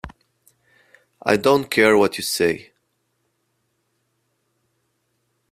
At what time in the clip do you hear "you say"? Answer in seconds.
2.17-2.71